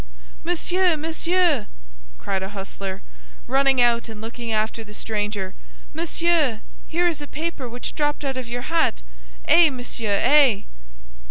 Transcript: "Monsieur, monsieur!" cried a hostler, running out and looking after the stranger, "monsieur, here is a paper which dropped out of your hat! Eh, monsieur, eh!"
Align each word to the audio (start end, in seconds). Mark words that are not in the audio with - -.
"Monsieur, 0.43 0.97
monsieur!" 0.97 1.67
cried 2.17 2.41
a 2.41 2.49
hostler, 2.49 3.03
running 3.45 3.79
out 3.79 4.09
and 4.09 4.19
looking 4.19 4.51
after 4.51 4.83
the 4.83 4.95
stranger, 4.95 5.53
"monsieur, 5.93 6.61
here 6.87 7.05
is 7.07 7.21
a 7.21 7.27
paper 7.27 7.69
which 7.69 7.93
dropped 7.93 8.25
out 8.25 8.35
of 8.35 8.47
your 8.47 8.63
hat! 8.63 9.03
Eh, 9.47 9.69
monsieur, 9.69 10.19
eh!" 10.23 10.61